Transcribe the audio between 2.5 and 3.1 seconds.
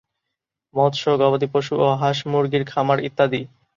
খামার